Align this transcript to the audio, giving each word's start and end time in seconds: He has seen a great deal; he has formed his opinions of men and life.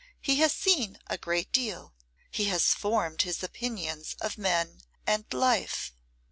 He 0.19 0.37
has 0.37 0.51
seen 0.51 0.97
a 1.05 1.15
great 1.19 1.51
deal; 1.51 1.93
he 2.31 2.45
has 2.45 2.73
formed 2.73 3.21
his 3.21 3.43
opinions 3.43 4.15
of 4.19 4.35
men 4.35 4.81
and 5.05 5.25
life. 5.31 5.93